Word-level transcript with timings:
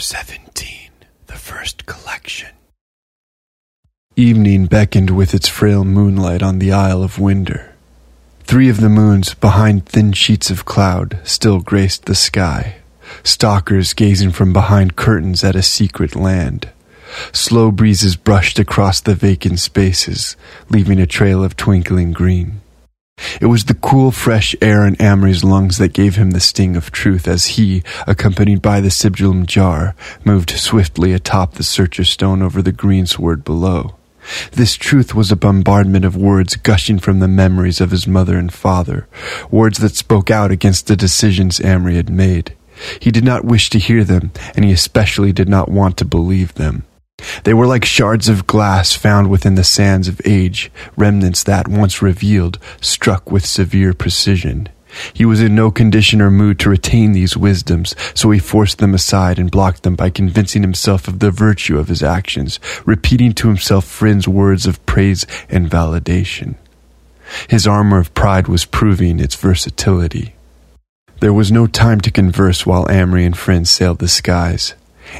17 0.00 0.90
The 1.26 1.34
First 1.34 1.84
Collection. 1.84 2.48
Evening 4.16 4.64
beckoned 4.64 5.10
with 5.10 5.34
its 5.34 5.46
frail 5.46 5.84
moonlight 5.84 6.42
on 6.42 6.58
the 6.58 6.72
Isle 6.72 7.02
of 7.02 7.18
Winder. 7.18 7.74
Three 8.44 8.70
of 8.70 8.80
the 8.80 8.88
moons, 8.88 9.34
behind 9.34 9.84
thin 9.84 10.12
sheets 10.12 10.50
of 10.50 10.64
cloud, 10.64 11.20
still 11.24 11.60
graced 11.60 12.06
the 12.06 12.14
sky, 12.14 12.76
stalkers 13.22 13.92
gazing 13.92 14.30
from 14.30 14.54
behind 14.54 14.96
curtains 14.96 15.44
at 15.44 15.54
a 15.54 15.62
secret 15.62 16.16
land. 16.16 16.70
Slow 17.32 17.70
breezes 17.70 18.16
brushed 18.16 18.58
across 18.58 19.02
the 19.02 19.14
vacant 19.14 19.60
spaces, 19.60 20.34
leaving 20.70 20.98
a 20.98 21.06
trail 21.06 21.44
of 21.44 21.56
twinkling 21.56 22.12
green. 22.12 22.62
It 23.40 23.46
was 23.46 23.64
the 23.64 23.74
cool, 23.74 24.10
fresh 24.10 24.54
air 24.60 24.86
in 24.86 25.00
Amory's 25.00 25.44
lungs 25.44 25.78
that 25.78 25.92
gave 25.92 26.16
him 26.16 26.30
the 26.30 26.40
sting 26.40 26.76
of 26.76 26.90
truth 26.90 27.28
as 27.28 27.46
he, 27.46 27.82
accompanied 28.06 28.62
by 28.62 28.80
the 28.80 28.90
sigillum 28.90 29.46
jar, 29.46 29.94
moved 30.24 30.50
swiftly 30.50 31.12
atop 31.12 31.54
the 31.54 31.62
searcher 31.62 32.04
stone 32.04 32.42
over 32.42 32.62
the 32.62 32.72
greensward 32.72 33.44
below. 33.44 33.96
This 34.52 34.76
truth 34.76 35.14
was 35.14 35.32
a 35.32 35.36
bombardment 35.36 36.04
of 36.04 36.16
words 36.16 36.56
gushing 36.56 36.98
from 36.98 37.20
the 37.20 37.28
memories 37.28 37.80
of 37.80 37.90
his 37.90 38.06
mother 38.06 38.38
and 38.38 38.52
father, 38.52 39.06
words 39.50 39.78
that 39.78 39.96
spoke 39.96 40.30
out 40.30 40.50
against 40.50 40.86
the 40.86 40.96
decisions 40.96 41.60
Amory 41.60 41.96
had 41.96 42.10
made. 42.10 42.54
He 43.00 43.10
did 43.10 43.24
not 43.24 43.44
wish 43.44 43.70
to 43.70 43.78
hear 43.78 44.04
them, 44.04 44.32
and 44.54 44.64
he 44.64 44.72
especially 44.72 45.32
did 45.32 45.48
not 45.48 45.68
want 45.68 45.96
to 45.98 46.04
believe 46.04 46.54
them. 46.54 46.84
They 47.44 47.54
were 47.54 47.66
like 47.66 47.84
shards 47.84 48.28
of 48.28 48.46
glass 48.46 48.94
found 48.94 49.30
within 49.30 49.54
the 49.54 49.64
sands 49.64 50.08
of 50.08 50.20
age, 50.24 50.70
remnants 50.96 51.42
that, 51.44 51.68
once 51.68 52.02
revealed, 52.02 52.58
struck 52.80 53.30
with 53.30 53.44
severe 53.44 53.92
precision. 53.94 54.68
He 55.12 55.24
was 55.24 55.40
in 55.40 55.54
no 55.54 55.70
condition 55.70 56.20
or 56.20 56.30
mood 56.30 56.58
to 56.60 56.70
retain 56.70 57.12
these 57.12 57.36
wisdoms, 57.36 57.94
so 58.14 58.30
he 58.30 58.38
forced 58.38 58.78
them 58.78 58.94
aside 58.94 59.38
and 59.38 59.50
blocked 59.50 59.82
them 59.82 59.94
by 59.94 60.10
convincing 60.10 60.62
himself 60.62 61.06
of 61.06 61.20
the 61.20 61.30
virtue 61.30 61.78
of 61.78 61.88
his 61.88 62.02
actions, 62.02 62.58
repeating 62.84 63.32
to 63.34 63.48
himself 63.48 63.84
Frin's 63.84 64.26
words 64.26 64.66
of 64.66 64.84
praise 64.86 65.26
and 65.48 65.70
validation. 65.70 66.56
His 67.48 67.66
armor 67.66 67.98
of 67.98 68.12
pride 68.14 68.48
was 68.48 68.64
proving 68.64 69.20
its 69.20 69.36
versatility. 69.36 70.34
There 71.20 71.32
was 71.32 71.52
no 71.52 71.66
time 71.66 72.00
to 72.00 72.10
converse 72.10 72.66
while 72.66 72.90
Amory 72.90 73.24
and 73.24 73.36
Frin 73.36 73.66
sailed 73.66 73.98
the 73.98 74.08
skies. 74.08 74.74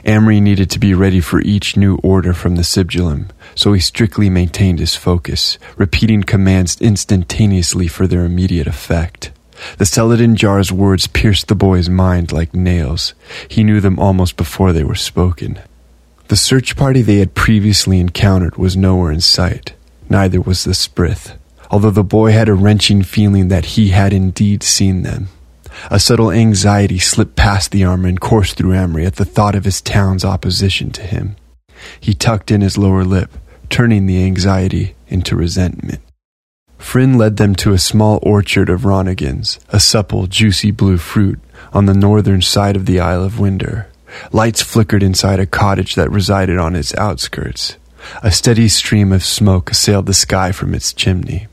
Amory 0.05 0.41
needed 0.41 0.71
to 0.71 0.79
be 0.79 0.95
ready 0.95 1.21
for 1.21 1.41
each 1.41 1.77
new 1.77 1.97
order 1.97 2.33
from 2.33 2.57
the 2.57 2.63
sigillum, 2.63 3.31
so 3.55 3.73
he 3.73 3.81
strictly 3.81 4.31
maintained 4.31 4.79
his 4.79 4.97
focus, 4.97 5.59
repeating 5.77 6.23
commands 6.23 6.81
instantaneously 6.81 7.89
for 7.89 8.07
their 8.07 8.25
immediate 8.25 8.67
effect. 8.67 9.31
The 9.79 9.87
Celadon 9.87 10.37
jar's 10.37 10.73
words 10.73 11.07
pierced 11.07 11.49
the 11.49 11.55
boy's 11.55 11.89
mind 11.89 12.33
like 12.33 12.55
nails. 12.55 13.15
He 13.49 13.63
knew 13.63 13.81
them 13.81 13.99
almost 13.99 14.37
before 14.37 14.73
they 14.73 14.85
were 14.85 14.95
spoken. 14.95 15.59
The 16.29 16.37
search 16.37 16.77
party 16.77 17.03
they 17.03 17.19
had 17.19 17.35
previously 17.35 18.01
encountered 18.01 18.57
was 18.57 18.77
nowhere 18.77 19.13
in 19.13 19.21
sight. 19.21 19.75
Neither 20.09 20.41
was 20.41 20.65
the 20.65 20.75
Sprith, 20.75 21.37
although 21.71 21.91
the 21.91 22.05
boy 22.05 22.33
had 22.33 22.49
a 22.49 22.55
wrenching 22.55 23.03
feeling 23.03 23.49
that 23.49 23.65
he 23.77 23.89
had 23.89 24.13
indeed 24.13 24.63
seen 24.63 25.03
them. 25.03 25.29
A 25.91 26.01
subtle 26.01 26.31
anxiety 26.31 26.99
slipped 26.99 27.37
past 27.37 27.71
the 27.71 27.85
armor 27.85 28.09
and 28.09 28.21
coursed 28.21 28.57
through 28.57 28.75
Amory 28.75 29.07
at 29.07 29.17
the 29.17 29.25
thought 29.25 29.55
of 29.55 29.65
his 29.65 29.81
town's 29.81 30.25
opposition 30.25 30.91
to 30.91 31.03
him. 31.03 31.37
He 31.99 32.15
tucked 32.15 32.51
in 32.51 32.61
his 32.61 32.77
lower 32.77 33.05
lip, 33.05 33.31
turning 33.69 34.07
the 34.07 34.25
anxiety 34.25 34.95
into 35.09 35.37
resentment. 35.37 36.01
Frin 36.79 37.19
led 37.19 37.37
them 37.37 37.55
to 37.57 37.73
a 37.73 37.79
small 37.79 38.19
orchard 38.23 38.69
of 38.69 38.83
Ronigans, 38.83 39.59
a 39.69 39.79
supple, 39.79 40.27
juicy 40.27 40.71
blue 40.71 40.97
fruit, 40.97 41.39
on 41.73 41.87
the 41.87 41.95
northern 41.95 42.43
side 42.43 42.75
of 42.75 42.87
the 42.87 42.99
Isle 43.01 43.23
of 43.23 43.39
Winder. 43.39 43.87
Lights 44.33 44.63
flickered 44.63 45.03
inside 45.03 45.39
a 45.39 45.47
cottage 45.47 45.95
that 45.95 46.11
resided 46.11 46.59
on 46.59 46.75
its 46.75 46.95
outskirts. 46.97 47.77
A 48.23 48.33
steady 48.33 48.69
stream 48.69 49.13
of 49.13 49.23
smoke 49.23 49.71
assailed 49.71 50.07
the 50.07 50.15
sky 50.15 50.53
from 50.53 50.75
its 50.75 50.93
chimney. 50.93 51.47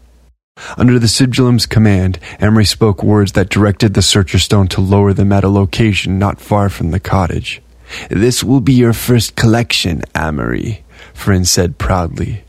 Under 0.78 1.00
the 1.00 1.08
sigillum's 1.08 1.66
command, 1.66 2.20
Amory 2.40 2.66
spoke 2.66 3.04
words 3.04 3.34
that 3.34 3.50
directed 3.50 3.94
the 3.94 4.02
searcher 4.02 4.40
stone 4.40 4.68
to 4.70 4.82
lower 4.82 5.14
them 5.14 5.32
at 5.32 5.44
a 5.44 5.50
location 5.50 6.20
not 6.20 6.42
far 6.42 6.70
from 6.70 6.92
the 6.92 7.00
cottage. 7.00 7.62
This 8.10 8.44
will 8.44 8.62
be 8.62 8.74
your 8.74 8.94
first 8.94 9.36
collection, 9.36 10.02
Amory, 10.14 10.84
Frin 11.14 11.46
said 11.46 11.78
proudly. 11.78 12.44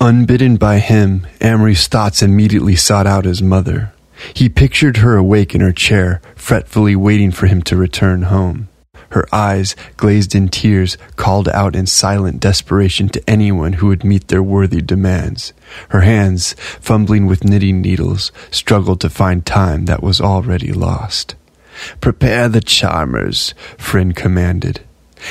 Unbidden 0.00 0.56
by 0.56 0.78
him, 0.78 1.26
Amory's 1.40 1.86
thoughts 1.86 2.22
immediately 2.22 2.76
sought 2.76 3.06
out 3.06 3.24
his 3.24 3.42
mother. 3.42 3.92
He 4.34 4.48
pictured 4.48 4.98
her 4.98 5.16
awake 5.16 5.54
in 5.54 5.60
her 5.60 5.72
chair, 5.72 6.20
fretfully 6.36 6.94
waiting 6.94 7.30
for 7.30 7.46
him 7.46 7.62
to 7.62 7.76
return 7.76 8.22
home. 8.22 8.68
Her 9.14 9.32
eyes, 9.32 9.76
glazed 9.96 10.34
in 10.34 10.48
tears, 10.48 10.98
called 11.14 11.48
out 11.50 11.76
in 11.76 11.86
silent 11.86 12.40
desperation 12.40 13.08
to 13.10 13.30
anyone 13.30 13.74
who 13.74 13.86
would 13.86 14.02
meet 14.02 14.26
their 14.26 14.42
worthy 14.42 14.82
demands. 14.82 15.52
Her 15.90 16.00
hands, 16.00 16.54
fumbling 16.80 17.26
with 17.26 17.44
knitting 17.44 17.80
needles, 17.80 18.32
struggled 18.50 19.00
to 19.02 19.08
find 19.08 19.46
time 19.46 19.84
that 19.84 20.02
was 20.02 20.20
already 20.20 20.72
lost. 20.72 21.36
Prepare 22.00 22.48
the 22.48 22.60
charmers, 22.60 23.54
Frin 23.78 24.14
commanded. 24.14 24.80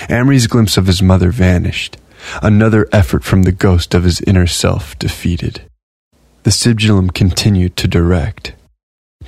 Amory's 0.09 0.47
glimpse 0.47 0.77
of 0.77 0.87
his 0.87 1.01
mother 1.01 1.29
vanished, 1.29 1.97
another 2.41 2.87
effort 2.93 3.25
from 3.25 3.43
the 3.43 3.51
ghost 3.51 3.93
of 3.93 4.05
his 4.05 4.21
inner 4.21 4.47
self 4.47 4.97
defeated. 4.97 5.61
The 6.43 6.51
sigillum 6.51 7.13
continued 7.13 7.75
to 7.75 7.89
direct. 7.89 8.53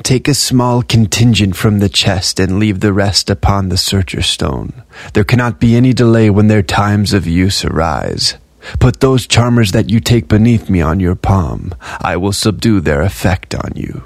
Take 0.03 0.27
a 0.27 0.33
small 0.33 0.83
contingent 0.83 1.55
from 1.55 1.79
the 1.79 1.89
chest 1.89 2.39
and 2.39 2.59
leave 2.59 2.79
the 2.79 2.93
rest 2.93 3.29
upon 3.29 3.69
the 3.69 3.77
searcher 3.77 4.21
stone. 4.21 4.83
There 5.13 5.23
cannot 5.23 5.59
be 5.59 5.75
any 5.75 5.93
delay 5.93 6.29
when 6.29 6.47
their 6.47 6.61
times 6.61 7.13
of 7.13 7.25
use 7.25 7.65
arise. 7.65 8.35
Put 8.79 8.99
those 8.99 9.27
charmers 9.27 9.71
that 9.71 9.89
you 9.89 9.99
take 9.99 10.27
beneath 10.27 10.69
me 10.69 10.81
on 10.81 10.99
your 10.99 11.15
palm. 11.15 11.73
I 11.81 12.17
will 12.17 12.33
subdue 12.33 12.81
their 12.81 13.01
effect 13.01 13.55
on 13.55 13.71
you. 13.75 14.05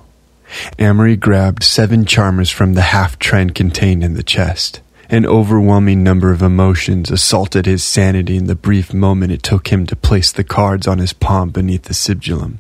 Amory 0.77 1.15
grabbed 1.15 1.63
seven 1.63 2.05
charmers 2.05 2.49
from 2.49 2.73
the 2.73 2.81
half 2.81 3.19
trend 3.19 3.55
contained 3.55 4.03
in 4.03 4.13
the 4.13 4.23
chest. 4.23 4.81
An 5.09 5.25
overwhelming 5.25 6.03
number 6.03 6.31
of 6.31 6.41
emotions 6.41 7.09
assaulted 7.09 7.65
his 7.65 7.83
sanity 7.83 8.37
in 8.37 8.45
the 8.45 8.55
brief 8.55 8.93
moment 8.93 9.31
it 9.31 9.41
took 9.41 9.69
him 9.69 9.85
to 9.87 9.95
place 9.95 10.31
the 10.31 10.43
cards 10.43 10.87
on 10.87 10.99
his 10.99 11.13
palm 11.13 11.49
beneath 11.49 11.83
the 11.83 11.93
sigillum. 11.93 12.59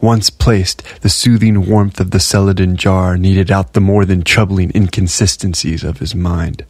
Once 0.00 0.30
placed, 0.30 0.82
the 1.02 1.08
soothing 1.08 1.66
warmth 1.66 2.00
of 2.00 2.10
the 2.10 2.20
celadon 2.20 2.76
jar 2.76 3.16
kneaded 3.16 3.50
out 3.50 3.72
the 3.72 3.80
more 3.80 4.04
than 4.04 4.22
troubling 4.22 4.72
inconsistencies 4.74 5.84
of 5.84 5.98
his 5.98 6.14
mind. 6.14 6.64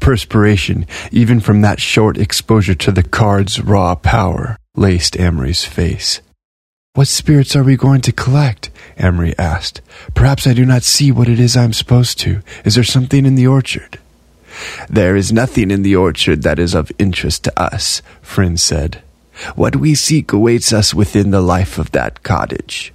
Perspiration, 0.00 0.86
even 1.10 1.40
from 1.40 1.60
that 1.60 1.80
short 1.80 2.16
exposure 2.16 2.74
to 2.74 2.92
the 2.92 3.02
card's 3.02 3.60
raw 3.60 3.94
power, 3.94 4.56
laced 4.76 5.16
Amory's 5.16 5.64
face. 5.64 6.20
What 6.94 7.08
spirits 7.08 7.56
are 7.56 7.64
we 7.64 7.76
going 7.76 8.02
to 8.02 8.12
collect? 8.12 8.70
Amory 8.98 9.34
asked. 9.36 9.80
Perhaps 10.14 10.46
I 10.46 10.54
do 10.54 10.64
not 10.64 10.84
see 10.84 11.10
what 11.10 11.28
it 11.28 11.40
is 11.40 11.56
I'm 11.56 11.72
supposed 11.72 12.20
to. 12.20 12.40
Is 12.64 12.76
there 12.76 12.84
something 12.84 13.26
in 13.26 13.34
the 13.34 13.48
orchard? 13.48 13.98
There 14.88 15.16
is 15.16 15.32
nothing 15.32 15.72
in 15.72 15.82
the 15.82 15.96
orchard 15.96 16.42
that 16.42 16.60
is 16.60 16.74
of 16.74 16.92
interest 16.98 17.42
to 17.44 17.60
us, 17.60 18.00
Frin 18.22 18.56
said. 18.56 19.02
What 19.54 19.76
we 19.76 19.94
seek 19.94 20.32
awaits 20.32 20.72
us 20.72 20.94
within 20.94 21.30
the 21.30 21.40
life 21.40 21.78
of 21.78 21.90
that 21.92 22.22
cottage. 22.22 22.92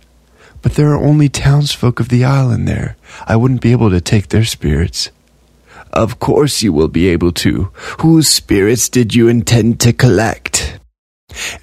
But 0.61 0.73
there 0.73 0.89
are 0.89 1.03
only 1.03 1.29
townsfolk 1.29 1.99
of 1.99 2.09
the 2.09 2.23
island 2.25 2.67
there. 2.67 2.97
I 3.27 3.35
wouldn't 3.35 3.61
be 3.61 3.71
able 3.71 3.89
to 3.89 4.01
take 4.01 4.29
their 4.29 4.45
spirits. 4.45 5.09
Of 5.91 6.19
course 6.19 6.61
you 6.61 6.73
will 6.73 6.87
be 6.87 7.07
able 7.07 7.31
to. 7.33 7.71
Whose 8.01 8.27
spirits 8.27 8.89
did 8.89 9.15
you 9.15 9.27
intend 9.27 9.79
to 9.81 9.93
collect? 9.93 10.79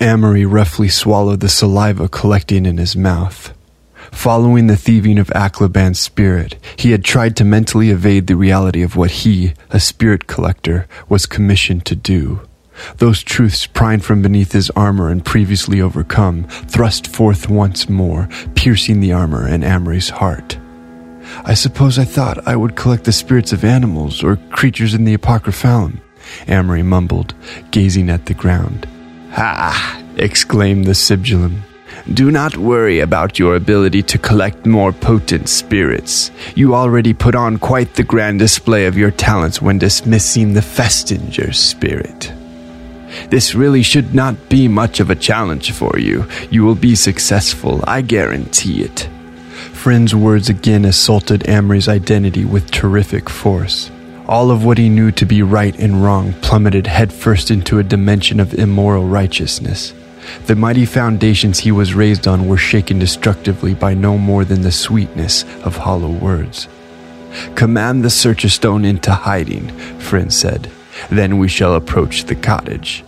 Amory 0.00 0.46
roughly 0.46 0.88
swallowed 0.88 1.40
the 1.40 1.48
saliva 1.48 2.08
collecting 2.08 2.66
in 2.66 2.78
his 2.78 2.96
mouth. 2.96 3.52
Following 4.12 4.66
the 4.66 4.76
thieving 4.76 5.18
of 5.18 5.28
Aclaban's 5.28 5.98
spirit, 5.98 6.56
he 6.76 6.92
had 6.92 7.04
tried 7.04 7.36
to 7.36 7.44
mentally 7.44 7.90
evade 7.90 8.26
the 8.26 8.36
reality 8.36 8.82
of 8.82 8.96
what 8.96 9.10
he, 9.10 9.54
a 9.70 9.80
spirit 9.80 10.26
collector, 10.26 10.86
was 11.08 11.26
commissioned 11.26 11.84
to 11.86 11.96
do. 11.96 12.40
Those 12.98 13.22
truths 13.22 13.66
prying 13.66 14.00
from 14.00 14.22
beneath 14.22 14.52
his 14.52 14.70
armor 14.70 15.08
and 15.10 15.24
previously 15.24 15.80
overcome 15.80 16.44
thrust 16.44 17.06
forth 17.06 17.48
once 17.48 17.88
more, 17.88 18.28
piercing 18.54 19.00
the 19.00 19.12
armor 19.12 19.46
and 19.46 19.64
Amory's 19.64 20.10
heart. 20.10 20.58
I 21.44 21.54
suppose 21.54 21.98
I 21.98 22.04
thought 22.04 22.46
I 22.46 22.56
would 22.56 22.76
collect 22.76 23.04
the 23.04 23.12
spirits 23.12 23.52
of 23.52 23.64
animals 23.64 24.22
or 24.22 24.36
creatures 24.50 24.94
in 24.94 25.04
the 25.04 25.16
Apocryphalum, 25.16 26.00
Amory 26.48 26.82
mumbled, 26.82 27.34
gazing 27.70 28.10
at 28.10 28.26
the 28.26 28.34
ground. 28.34 28.86
Ha! 29.32 30.02
exclaimed 30.16 30.86
the 30.86 30.92
sigillum. 30.92 31.60
Do 32.12 32.30
not 32.30 32.56
worry 32.56 33.00
about 33.00 33.38
your 33.38 33.56
ability 33.56 34.02
to 34.04 34.18
collect 34.18 34.64
more 34.64 34.92
potent 34.92 35.48
spirits. 35.48 36.30
You 36.54 36.74
already 36.74 37.12
put 37.12 37.34
on 37.34 37.58
quite 37.58 37.94
the 37.94 38.04
grand 38.04 38.38
display 38.38 38.86
of 38.86 38.96
your 38.96 39.10
talents 39.10 39.60
when 39.60 39.78
dismissing 39.78 40.52
the 40.52 40.60
Festinger 40.60 41.54
spirit. 41.54 42.32
This 43.30 43.54
really 43.54 43.82
should 43.82 44.14
not 44.14 44.48
be 44.48 44.68
much 44.68 45.00
of 45.00 45.10
a 45.10 45.16
challenge 45.16 45.72
for 45.72 45.98
you. 45.98 46.26
You 46.50 46.64
will 46.64 46.74
be 46.74 46.94
successful, 46.94 47.82
I 47.86 48.02
guarantee 48.02 48.82
it. 48.82 49.08
Frin's 49.72 50.14
words 50.14 50.48
again 50.48 50.84
assaulted 50.84 51.48
Amory's 51.48 51.88
identity 51.88 52.44
with 52.44 52.70
terrific 52.70 53.28
force. 53.28 53.90
All 54.26 54.50
of 54.50 54.64
what 54.64 54.78
he 54.78 54.88
knew 54.88 55.12
to 55.12 55.24
be 55.24 55.42
right 55.42 55.78
and 55.78 56.02
wrong 56.02 56.32
plummeted 56.42 56.86
headfirst 56.86 57.50
into 57.50 57.78
a 57.78 57.84
dimension 57.84 58.40
of 58.40 58.54
immoral 58.54 59.04
righteousness. 59.04 59.92
The 60.46 60.56
mighty 60.56 60.86
foundations 60.86 61.60
he 61.60 61.70
was 61.70 61.94
raised 61.94 62.26
on 62.26 62.48
were 62.48 62.56
shaken 62.56 62.98
destructively 62.98 63.74
by 63.74 63.94
no 63.94 64.18
more 64.18 64.44
than 64.44 64.62
the 64.62 64.72
sweetness 64.72 65.44
of 65.62 65.76
hollow 65.76 66.10
words. 66.10 66.66
Command 67.54 68.04
the 68.04 68.10
searcher 68.10 68.48
stone 68.48 68.84
into 68.84 69.12
hiding, 69.12 69.68
Frin 69.98 70.30
said. 70.30 70.70
Then 71.10 71.38
we 71.38 71.48
shall 71.48 71.74
approach 71.74 72.24
the 72.24 72.34
cottage. 72.34 73.04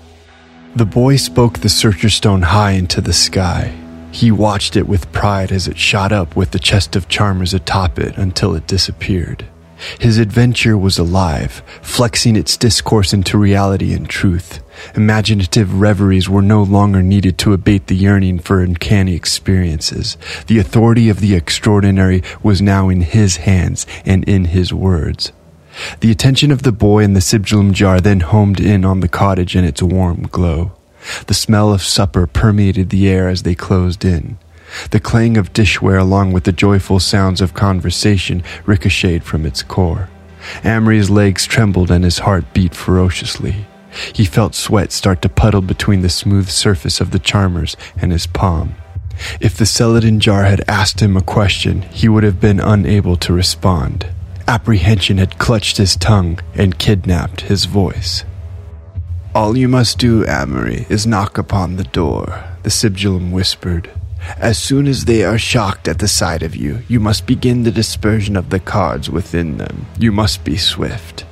The 0.79 0.87
boy 0.87 1.17
spoke 1.17 1.59
the 1.59 1.69
searcher 1.69 2.09
stone 2.09 2.43
high 2.43 2.71
into 2.71 3.01
the 3.01 3.13
sky. 3.13 3.75
He 4.13 4.31
watched 4.31 4.77
it 4.77 4.87
with 4.87 5.11
pride 5.11 5.51
as 5.51 5.67
it 5.67 5.77
shot 5.77 6.13
up 6.13 6.37
with 6.37 6.53
the 6.53 6.61
chest 6.61 6.95
of 6.95 7.09
charmers 7.09 7.53
atop 7.53 7.99
it 7.99 8.17
until 8.17 8.55
it 8.55 8.69
disappeared. 8.69 9.45
His 9.99 10.19
adventure 10.19 10.79
was 10.79 10.97
alive, 10.97 11.65
flexing 11.83 12.37
its 12.37 12.57
discourse 12.57 13.13
into 13.13 13.37
reality 13.37 13.93
and 13.93 14.09
truth. 14.09 14.61
Imaginative 14.95 15.81
reveries 15.81 16.29
were 16.29 16.43
no 16.43 16.63
longer 16.63 17.03
needed 17.03 17.39
to 17.39 17.55
abate 17.55 17.89
the 17.89 17.97
yearning 17.97 18.39
for 18.39 18.61
uncanny 18.61 19.17
experiences. 19.17 20.17
The 20.47 20.61
authority 20.61 21.09
of 21.09 21.19
the 21.19 21.35
extraordinary 21.35 22.23
was 22.41 22.63
now 22.63 22.89
in 22.89 23.01
his 23.01 23.39
hands 23.39 23.85
and 24.05 24.23
in 24.29 24.45
his 24.45 24.73
words. 24.73 25.33
The 26.01 26.11
attention 26.11 26.51
of 26.51 26.63
the 26.63 26.73
boy 26.73 27.05
in 27.05 27.15
the 27.15 27.21
sigillum 27.21 27.73
jar 27.73 28.01
then 28.01 28.21
homed 28.21 28.61
in 28.61 28.85
on 28.85 29.01
the 29.01 29.09
cottage 29.09 29.55
and 29.55 29.67
its 29.67 29.83
warm 29.83 30.23
glow. 30.31 30.73
The 31.27 31.35
smell 31.35 31.73
of 31.73 31.83
supper 31.83 32.27
permeated 32.27 32.91
the 32.91 33.09
air 33.09 33.29
as 33.29 33.43
they 33.43 33.55
closed 33.55 34.05
in. 34.05 34.39
The 34.91 35.01
clang 35.01 35.37
of 35.37 35.53
dishware, 35.53 36.01
along 36.01 36.33
with 36.33 36.45
the 36.45 36.53
joyful 36.53 37.01
sounds 37.01 37.41
of 37.41 37.55
conversation, 37.55 38.43
ricocheted 38.67 39.25
from 39.25 39.47
its 39.47 39.63
core. 39.63 40.09
Amory's 40.63 41.11
legs 41.11 41.47
trembled 41.47 41.91
and 41.91 42.05
his 42.05 42.21
heart 42.21 42.53
beat 42.53 42.75
ferociously. 42.75 43.67
He 44.13 44.25
felt 44.25 44.55
sweat 44.55 44.93
start 44.93 45.23
to 45.23 45.29
puddle 45.29 45.63
between 45.63 46.03
the 46.03 46.09
smooth 46.09 46.49
surface 46.49 47.01
of 47.01 47.11
the 47.11 47.19
charmers 47.19 47.77
and 47.97 48.13
his 48.13 48.27
palm. 48.27 48.75
If 49.41 49.57
the 49.57 49.67
celadon 49.67 50.21
jar 50.21 50.45
had 50.45 50.63
asked 50.69 51.01
him 51.01 51.17
a 51.17 51.23
question, 51.23 51.83
he 51.83 52.09
would 52.09 52.23
have 52.23 52.41
been 52.41 52.61
unable 52.61 53.17
to 53.17 53.33
respond. 53.33 54.07
Apprehension 54.49 55.19
had 55.19 55.39
clutched 55.39 55.77
his 55.77 55.95
tongue 55.95 56.39
and 56.55 56.79
kidnapped 56.79 57.43
his 57.43 57.67
voice. 57.67 58.25
All 59.35 59.59
you 59.59 59.69
must 59.69 59.99
do, 59.99 60.25
Amory, 60.27 60.87
is 60.89 61.07
knock 61.07 61.37
upon 61.37 61.77
the 61.77 61.85
door, 61.85 62.45
the 62.63 62.71
sigillum 62.71 63.31
whispered. 63.31 63.91
As 64.39 64.59
soon 64.59 64.87
as 64.87 65.05
they 65.05 65.23
are 65.23 65.37
shocked 65.37 65.87
at 65.87 65.99
the 65.99 66.09
sight 66.09 66.43
of 66.43 66.57
you, 66.57 66.81
you 66.89 66.99
must 66.99 67.27
begin 67.27 67.65
the 67.65 67.71
dispersion 67.71 68.37
of 68.37 68.49
the 68.49 68.59
cards 68.59 69.11
within 69.11 69.59
them. 69.59 69.87
You 69.99 70.13
must 70.13 70.45
be 70.45 70.57
swift. 70.57 71.27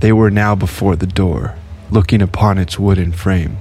They 0.00 0.12
were 0.12 0.30
now 0.30 0.56
before 0.56 0.96
the 0.96 1.06
door, 1.06 1.54
looking 1.92 2.20
upon 2.20 2.58
its 2.58 2.76
wooden 2.76 3.12
frame. 3.12 3.58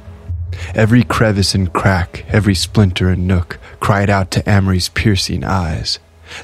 Every 0.74 1.04
crevice 1.04 1.54
and 1.54 1.72
crack, 1.72 2.26
every 2.30 2.56
splinter 2.56 3.10
and 3.10 3.28
nook 3.28 3.60
cried 3.80 4.10
out 4.10 4.32
to 4.32 4.50
Amory's 4.50 4.90
piercing 4.90 5.44
eyes. 5.44 6.00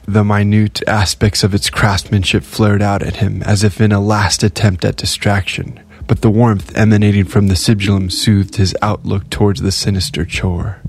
The 0.07 0.24
minute 0.24 0.81
aspects 0.88 1.44
of 1.44 1.54
its 1.54 1.69
craftsmanship 1.69 2.44
flared 2.44 2.81
out 2.81 3.01
at 3.01 3.18
him 3.18 3.44
as 3.44 3.63
if 3.63 3.80
in 3.81 3.92
a 3.92 4.00
last 4.00 4.44
attempt 4.44 4.86
at 4.86 4.95
distraction, 4.95 5.80
but 6.07 6.22
the 6.22 6.30
warmth 6.30 6.75
emanating 6.75 7.25
from 7.25 7.48
the 7.48 7.56
sigillum 7.56 8.12
soothed 8.12 8.56
his 8.56 8.75
outlook 8.81 9.30
towards 9.30 9.62
the 9.62 9.72
sinister 9.72 10.25
chore. 10.25 10.81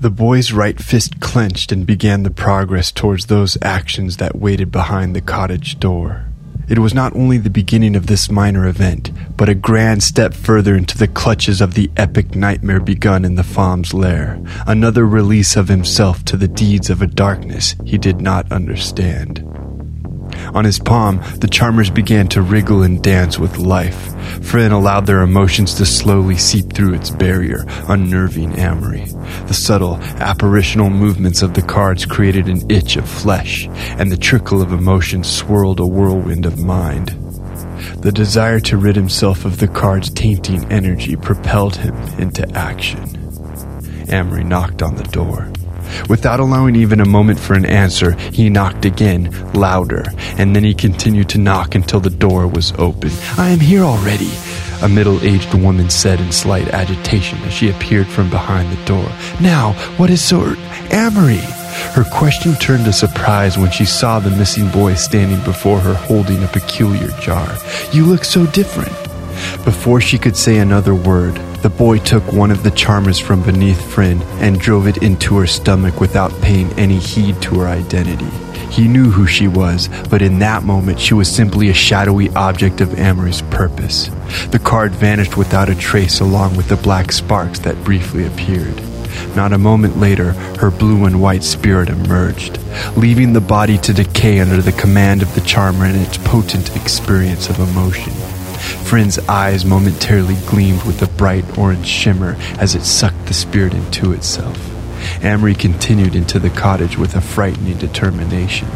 The 0.00 0.10
boy's 0.10 0.52
right 0.52 0.80
fist 0.80 1.18
clenched 1.18 1.72
and 1.72 1.84
began 1.84 2.22
the 2.22 2.30
progress 2.30 2.92
towards 2.92 3.26
those 3.26 3.58
actions 3.62 4.18
that 4.18 4.38
waited 4.38 4.70
behind 4.70 5.16
the 5.16 5.20
cottage 5.20 5.80
door. 5.80 6.27
It 6.68 6.80
was 6.80 6.92
not 6.92 7.16
only 7.16 7.38
the 7.38 7.48
beginning 7.48 7.96
of 7.96 8.06
this 8.06 8.30
minor 8.30 8.66
event, 8.66 9.10
but 9.36 9.48
a 9.48 9.54
grand 9.54 10.02
step 10.02 10.34
further 10.34 10.76
into 10.76 10.98
the 10.98 11.08
clutches 11.08 11.62
of 11.62 11.74
the 11.74 11.90
epic 11.96 12.34
nightmare 12.34 12.80
begun 12.80 13.24
in 13.24 13.36
the 13.36 13.42
Fam's 13.42 13.94
lair, 13.94 14.38
another 14.66 15.06
release 15.06 15.56
of 15.56 15.68
himself 15.68 16.24
to 16.26 16.36
the 16.36 16.48
deeds 16.48 16.90
of 16.90 17.00
a 17.00 17.06
darkness 17.06 17.74
he 17.84 17.96
did 17.96 18.20
not 18.20 18.52
understand. 18.52 19.42
On 20.54 20.64
his 20.64 20.78
palm, 20.78 21.22
the 21.36 21.48
charmers 21.48 21.90
began 21.90 22.28
to 22.28 22.42
wriggle 22.42 22.82
and 22.82 23.02
dance 23.02 23.38
with 23.38 23.58
life. 23.58 24.14
Frin 24.42 24.72
allowed 24.72 25.06
their 25.06 25.22
emotions 25.22 25.74
to 25.74 25.86
slowly 25.86 26.36
seep 26.36 26.72
through 26.72 26.94
its 26.94 27.10
barrier, 27.10 27.64
unnerving 27.88 28.58
Amory. 28.58 29.04
The 29.46 29.54
subtle, 29.54 29.96
apparitional 30.18 30.90
movements 30.90 31.42
of 31.42 31.54
the 31.54 31.62
cards 31.62 32.04
created 32.04 32.48
an 32.48 32.70
itch 32.70 32.96
of 32.96 33.08
flesh, 33.08 33.68
and 33.98 34.10
the 34.10 34.16
trickle 34.16 34.62
of 34.62 34.72
emotion 34.72 35.24
swirled 35.24 35.80
a 35.80 35.86
whirlwind 35.86 36.46
of 36.46 36.58
mind. 36.58 37.08
The 38.02 38.12
desire 38.12 38.60
to 38.60 38.76
rid 38.76 38.96
himself 38.96 39.44
of 39.44 39.58
the 39.58 39.68
card's 39.68 40.10
tainting 40.10 40.64
energy 40.70 41.16
propelled 41.16 41.76
him 41.76 41.94
into 42.18 42.48
action. 42.56 43.16
Amory 44.10 44.44
knocked 44.44 44.82
on 44.82 44.94
the 44.96 45.04
door. 45.04 45.50
Without 46.08 46.40
allowing 46.40 46.76
even 46.76 47.00
a 47.00 47.06
moment 47.06 47.38
for 47.38 47.54
an 47.54 47.64
answer, 47.64 48.12
he 48.32 48.50
knocked 48.50 48.84
again, 48.84 49.30
louder, 49.52 50.04
and 50.36 50.54
then 50.54 50.64
he 50.64 50.74
continued 50.74 51.28
to 51.30 51.38
knock 51.38 51.74
until 51.74 52.00
the 52.00 52.10
door 52.10 52.46
was 52.46 52.72
open. 52.78 53.10
I 53.36 53.50
am 53.50 53.60
here 53.60 53.82
already, 53.82 54.30
a 54.82 54.88
middle 54.88 55.20
aged 55.22 55.54
woman 55.54 55.90
said 55.90 56.20
in 56.20 56.32
slight 56.32 56.68
agitation 56.68 57.38
as 57.40 57.52
she 57.52 57.70
appeared 57.70 58.06
from 58.06 58.30
behind 58.30 58.72
the 58.72 58.84
door. 58.84 59.08
Now, 59.40 59.72
what 59.96 60.10
is 60.10 60.22
so. 60.22 60.54
Amory? 60.90 61.42
Her 61.94 62.04
question 62.04 62.54
turned 62.54 62.84
to 62.86 62.92
surprise 62.92 63.56
when 63.58 63.70
she 63.70 63.84
saw 63.84 64.18
the 64.18 64.30
missing 64.30 64.68
boy 64.70 64.94
standing 64.94 65.42
before 65.44 65.78
her 65.80 65.94
holding 65.94 66.42
a 66.42 66.48
peculiar 66.48 67.08
jar. 67.20 67.56
You 67.92 68.04
look 68.06 68.24
so 68.24 68.46
different. 68.46 68.92
Before 69.64 70.00
she 70.00 70.18
could 70.18 70.36
say 70.36 70.58
another 70.58 70.94
word, 70.94 71.34
the 71.62 71.68
boy 71.68 71.98
took 71.98 72.32
one 72.32 72.50
of 72.50 72.62
the 72.62 72.70
charmers 72.70 73.18
from 73.18 73.42
beneath 73.42 73.80
Frin 73.92 74.22
and 74.40 74.60
drove 74.60 74.86
it 74.86 75.02
into 75.02 75.36
her 75.38 75.46
stomach 75.46 76.00
without 76.00 76.32
paying 76.40 76.72
any 76.74 76.98
heed 76.98 77.40
to 77.42 77.60
her 77.60 77.66
identity. 77.66 78.30
He 78.70 78.86
knew 78.86 79.10
who 79.10 79.26
she 79.26 79.48
was, 79.48 79.88
but 80.08 80.22
in 80.22 80.38
that 80.38 80.62
moment 80.62 81.00
she 81.00 81.14
was 81.14 81.28
simply 81.28 81.68
a 81.68 81.74
shadowy 81.74 82.28
object 82.30 82.80
of 82.80 82.98
Amory's 82.98 83.42
purpose. 83.42 84.08
The 84.50 84.60
card 84.62 84.92
vanished 84.92 85.36
without 85.36 85.68
a 85.68 85.74
trace 85.74 86.20
along 86.20 86.56
with 86.56 86.68
the 86.68 86.76
black 86.76 87.10
sparks 87.10 87.58
that 87.60 87.82
briefly 87.82 88.26
appeared. 88.26 88.80
Not 89.34 89.52
a 89.52 89.58
moment 89.58 89.98
later, 89.98 90.32
her 90.60 90.70
blue 90.70 91.06
and 91.06 91.20
white 91.20 91.42
spirit 91.42 91.88
emerged, 91.88 92.58
leaving 92.96 93.32
the 93.32 93.40
body 93.40 93.78
to 93.78 93.92
decay 93.92 94.40
under 94.40 94.60
the 94.60 94.72
command 94.72 95.22
of 95.22 95.34
the 95.34 95.40
charmer 95.40 95.84
and 95.84 95.96
its 95.96 96.18
potent 96.18 96.76
experience 96.76 97.48
of 97.48 97.58
emotion. 97.58 98.12
Frin's 98.58 99.18
eyes 99.28 99.64
momentarily 99.64 100.36
gleamed 100.46 100.82
with 100.84 101.02
a 101.02 101.08
bright 101.08 101.58
orange 101.58 101.86
shimmer 101.86 102.36
as 102.58 102.74
it 102.74 102.82
sucked 102.82 103.26
the 103.26 103.34
spirit 103.34 103.74
into 103.74 104.12
itself. 104.12 104.58
Amory 105.22 105.54
continued 105.54 106.14
into 106.14 106.38
the 106.38 106.50
cottage 106.50 106.96
with 106.96 107.14
a 107.14 107.20
frightening 107.20 107.78
determination. 107.78 108.68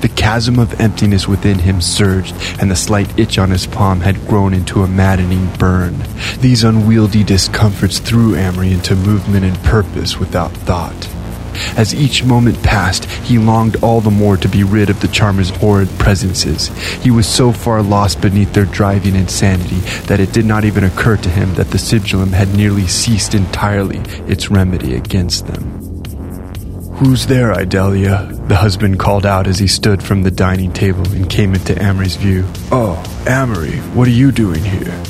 The 0.00 0.08
chasm 0.08 0.58
of 0.58 0.80
emptiness 0.80 1.28
within 1.28 1.60
him 1.60 1.80
surged, 1.80 2.34
and 2.60 2.70
the 2.70 2.76
slight 2.76 3.18
itch 3.18 3.38
on 3.38 3.50
his 3.50 3.66
palm 3.66 4.00
had 4.00 4.26
grown 4.26 4.52
into 4.52 4.82
a 4.82 4.88
maddening 4.88 5.50
burn. 5.58 6.02
These 6.40 6.64
unwieldy 6.64 7.24
discomforts 7.24 7.98
threw 7.98 8.34
Amory 8.34 8.72
into 8.72 8.96
movement 8.96 9.44
and 9.44 9.56
purpose 9.64 10.18
without 10.18 10.52
thought. 10.52 11.17
As 11.76 11.94
each 11.94 12.24
moment 12.24 12.62
passed, 12.62 13.04
he 13.04 13.38
longed 13.38 13.76
all 13.82 14.00
the 14.00 14.10
more 14.10 14.36
to 14.36 14.48
be 14.48 14.64
rid 14.64 14.90
of 14.90 15.00
the 15.00 15.08
charmer's 15.08 15.50
horrid 15.50 15.88
presences. 15.98 16.68
He 17.02 17.10
was 17.10 17.26
so 17.26 17.52
far 17.52 17.82
lost 17.82 18.20
beneath 18.20 18.52
their 18.52 18.64
driving 18.64 19.14
insanity 19.14 19.80
that 20.06 20.20
it 20.20 20.32
did 20.32 20.44
not 20.44 20.64
even 20.64 20.84
occur 20.84 21.16
to 21.16 21.28
him 21.28 21.54
that 21.54 21.70
the 21.70 21.78
sigillum 21.78 22.32
had 22.32 22.54
nearly 22.54 22.86
ceased 22.86 23.34
entirely 23.34 23.98
its 24.26 24.50
remedy 24.50 24.94
against 24.94 25.46
them. 25.46 25.78
Who's 26.98 27.26
there, 27.26 27.52
Idalia? 27.54 28.28
The 28.48 28.56
husband 28.56 28.98
called 28.98 29.24
out 29.24 29.46
as 29.46 29.60
he 29.60 29.68
stood 29.68 30.02
from 30.02 30.24
the 30.24 30.32
dining 30.32 30.72
table 30.72 31.06
and 31.12 31.30
came 31.30 31.54
into 31.54 31.80
Amory's 31.80 32.16
view. 32.16 32.44
Oh, 32.72 33.00
Amory, 33.28 33.76
what 33.94 34.08
are 34.08 34.12
you 34.12 34.32
doing 34.32 34.64
here? 34.64 35.00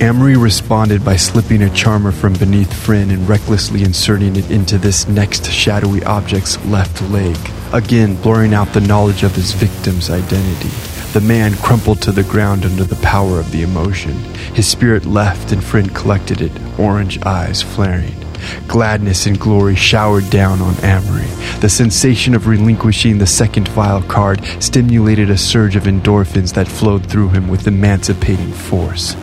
Amory 0.00 0.36
responded 0.36 1.04
by 1.04 1.16
slipping 1.16 1.62
a 1.62 1.70
charmer 1.70 2.12
from 2.12 2.32
beneath 2.34 2.72
Frin 2.72 3.10
and 3.10 3.28
recklessly 3.28 3.82
inserting 3.82 4.36
it 4.36 4.48
into 4.48 4.78
this 4.78 5.08
next 5.08 5.50
shadowy 5.50 6.04
object's 6.04 6.56
left 6.66 7.02
leg, 7.10 7.36
again 7.72 8.14
blurring 8.22 8.54
out 8.54 8.72
the 8.72 8.80
knowledge 8.80 9.24
of 9.24 9.34
his 9.34 9.50
victim's 9.54 10.08
identity. 10.08 10.68
The 11.12 11.20
man 11.20 11.56
crumpled 11.56 12.00
to 12.02 12.12
the 12.12 12.22
ground 12.22 12.64
under 12.64 12.84
the 12.84 13.02
power 13.02 13.40
of 13.40 13.50
the 13.50 13.62
emotion. 13.62 14.12
His 14.54 14.68
spirit 14.68 15.04
left 15.04 15.50
and 15.50 15.64
Frin 15.64 15.88
collected 15.88 16.42
it, 16.42 16.52
orange 16.78 17.20
eyes 17.26 17.60
flaring. 17.60 18.14
Gladness 18.68 19.26
and 19.26 19.36
glory 19.40 19.74
showered 19.74 20.30
down 20.30 20.62
on 20.62 20.76
Amory. 20.84 21.26
The 21.58 21.68
sensation 21.68 22.36
of 22.36 22.46
relinquishing 22.46 23.18
the 23.18 23.26
second 23.26 23.66
vile 23.66 24.02
card 24.02 24.44
stimulated 24.60 25.28
a 25.28 25.36
surge 25.36 25.74
of 25.74 25.84
endorphins 25.84 26.54
that 26.54 26.68
flowed 26.68 27.04
through 27.04 27.30
him 27.30 27.48
with 27.48 27.66
emancipating 27.66 28.52
force. 28.52 29.16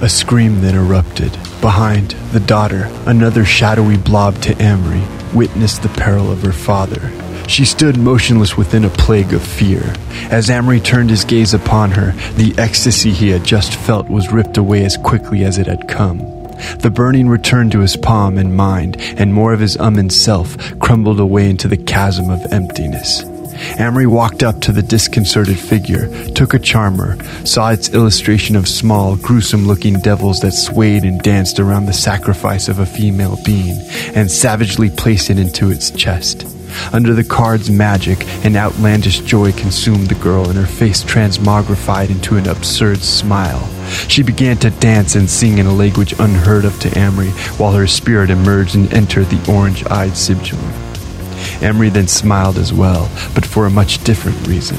A 0.00 0.08
scream 0.08 0.60
then 0.60 0.76
erupted. 0.76 1.32
Behind, 1.60 2.12
the 2.32 2.40
daughter, 2.40 2.88
another 3.06 3.44
shadowy 3.44 3.96
blob 3.96 4.40
to 4.42 4.54
Amory, 4.62 5.02
witnessed 5.34 5.82
the 5.82 5.88
peril 5.88 6.30
of 6.30 6.42
her 6.42 6.52
father. 6.52 7.10
She 7.48 7.64
stood 7.64 7.98
motionless 7.98 8.56
within 8.56 8.84
a 8.84 8.90
plague 8.90 9.32
of 9.32 9.42
fear. 9.42 9.94
As 10.30 10.50
Amory 10.50 10.80
turned 10.80 11.10
his 11.10 11.24
gaze 11.24 11.52
upon 11.52 11.90
her, 11.92 12.12
the 12.36 12.54
ecstasy 12.58 13.10
he 13.10 13.30
had 13.30 13.42
just 13.42 13.74
felt 13.74 14.08
was 14.08 14.32
ripped 14.32 14.56
away 14.56 14.84
as 14.84 14.96
quickly 14.98 15.44
as 15.44 15.58
it 15.58 15.66
had 15.66 15.88
come. 15.88 16.18
The 16.78 16.92
burning 16.94 17.28
returned 17.28 17.72
to 17.72 17.80
his 17.80 17.96
palm 17.96 18.38
and 18.38 18.56
mind, 18.56 18.96
and 19.16 19.34
more 19.34 19.52
of 19.52 19.60
his 19.60 19.76
Ummon 19.78 20.12
self 20.12 20.78
crumbled 20.78 21.18
away 21.18 21.48
into 21.50 21.68
the 21.68 21.76
chasm 21.76 22.30
of 22.30 22.52
emptiness. 22.52 23.24
Amory 23.78 24.06
walked 24.06 24.42
up 24.42 24.60
to 24.62 24.72
the 24.72 24.82
disconcerted 24.82 25.58
figure, 25.58 26.08
took 26.32 26.54
a 26.54 26.58
charmer, 26.58 27.16
saw 27.44 27.70
its 27.70 27.90
illustration 27.90 28.56
of 28.56 28.68
small, 28.68 29.16
gruesome 29.16 29.66
looking 29.66 30.00
devils 30.00 30.40
that 30.40 30.52
swayed 30.52 31.04
and 31.04 31.20
danced 31.22 31.58
around 31.58 31.86
the 31.86 31.92
sacrifice 31.92 32.68
of 32.68 32.78
a 32.78 32.86
female 32.86 33.38
being, 33.44 33.78
and 34.14 34.30
savagely 34.30 34.90
placed 34.90 35.30
it 35.30 35.38
into 35.38 35.70
its 35.70 35.90
chest. 35.90 36.46
Under 36.92 37.14
the 37.14 37.24
card's 37.24 37.70
magic, 37.70 38.24
an 38.44 38.56
outlandish 38.56 39.20
joy 39.20 39.52
consumed 39.52 40.08
the 40.08 40.14
girl, 40.16 40.48
and 40.48 40.58
her 40.58 40.66
face 40.66 41.02
transmogrified 41.02 42.10
into 42.10 42.36
an 42.36 42.48
absurd 42.48 42.98
smile. 42.98 43.66
She 44.08 44.22
began 44.22 44.58
to 44.58 44.70
dance 44.70 45.14
and 45.14 45.28
sing 45.28 45.58
in 45.58 45.66
a 45.66 45.72
language 45.72 46.14
unheard 46.18 46.64
of 46.64 46.78
to 46.80 46.98
Amory, 46.98 47.30
while 47.56 47.72
her 47.72 47.86
spirit 47.86 48.30
emerged 48.30 48.74
and 48.74 48.92
entered 48.92 49.26
the 49.30 49.52
orange 49.52 49.84
eyed 49.86 50.12
sigillum. 50.12 50.87
Amory 51.62 51.90
then 51.90 52.08
smiled 52.08 52.58
as 52.58 52.72
well, 52.72 53.10
but 53.34 53.46
for 53.46 53.66
a 53.66 53.70
much 53.70 54.02
different 54.04 54.46
reason. 54.46 54.78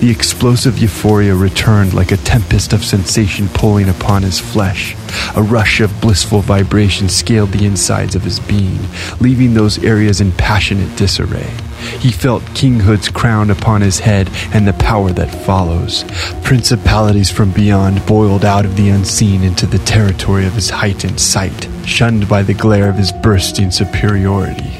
The 0.00 0.10
explosive 0.10 0.78
euphoria 0.78 1.34
returned 1.34 1.94
like 1.94 2.12
a 2.12 2.16
tempest 2.18 2.72
of 2.72 2.84
sensation 2.84 3.48
pulling 3.48 3.88
upon 3.88 4.22
his 4.22 4.38
flesh. 4.38 4.94
A 5.36 5.42
rush 5.42 5.80
of 5.80 6.00
blissful 6.00 6.40
vibration 6.40 7.08
scaled 7.08 7.52
the 7.52 7.66
insides 7.66 8.14
of 8.14 8.22
his 8.22 8.40
being, 8.40 8.78
leaving 9.20 9.54
those 9.54 9.82
areas 9.82 10.20
in 10.20 10.32
passionate 10.32 10.96
disarray. 10.96 11.50
He 11.98 12.12
felt 12.12 12.54
kinghood's 12.54 13.08
crown 13.08 13.50
upon 13.50 13.80
his 13.80 13.98
head 13.98 14.30
and 14.52 14.66
the 14.66 14.72
power 14.74 15.10
that 15.12 15.44
follows. 15.44 16.04
Principalities 16.42 17.30
from 17.30 17.50
beyond 17.50 18.06
boiled 18.06 18.44
out 18.44 18.64
of 18.64 18.76
the 18.76 18.88
unseen 18.88 19.42
into 19.42 19.66
the 19.66 19.78
territory 19.78 20.46
of 20.46 20.54
his 20.54 20.70
heightened 20.70 21.20
sight, 21.20 21.68
shunned 21.84 22.28
by 22.28 22.42
the 22.42 22.54
glare 22.54 22.88
of 22.88 22.96
his 22.96 23.12
bursting 23.12 23.70
superiority. 23.70 24.71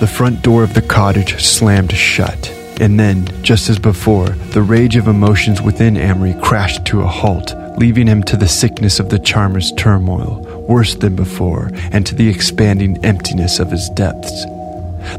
The 0.00 0.06
front 0.06 0.40
door 0.40 0.62
of 0.62 0.72
the 0.72 0.80
cottage 0.80 1.44
slammed 1.44 1.92
shut, 1.92 2.50
and 2.80 2.98
then, 2.98 3.28
just 3.42 3.68
as 3.68 3.78
before, 3.78 4.30
the 4.30 4.62
rage 4.62 4.96
of 4.96 5.08
emotions 5.08 5.60
within 5.60 5.98
Amory 5.98 6.34
crashed 6.40 6.86
to 6.86 7.02
a 7.02 7.06
halt, 7.06 7.54
leaving 7.76 8.06
him 8.06 8.22
to 8.22 8.38
the 8.38 8.48
sickness 8.48 8.98
of 8.98 9.10
the 9.10 9.18
charmer's 9.18 9.72
turmoil, 9.72 10.40
worse 10.66 10.94
than 10.94 11.16
before, 11.16 11.70
and 11.92 12.06
to 12.06 12.14
the 12.14 12.30
expanding 12.30 13.04
emptiness 13.04 13.60
of 13.60 13.70
his 13.70 13.90
depths. 13.90 14.44